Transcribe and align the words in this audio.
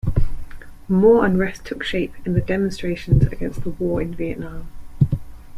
More 0.89 1.23
unrest 1.27 1.63
took 1.63 1.83
shape 1.83 2.13
in 2.25 2.33
demonstrations 2.45 3.21
against 3.27 3.63
the 3.63 3.69
war 3.69 4.01
in 4.01 4.15
Vietnam. 4.15 4.67